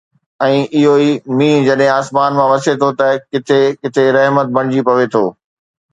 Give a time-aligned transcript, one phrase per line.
[0.43, 0.45] ۽
[0.77, 1.09] اهو ئي
[1.41, 5.25] مينهن جڏهن آسمان مان وسي ٿو ته ڪٿي ڪٿي رحمت بڻجي پوي ٿي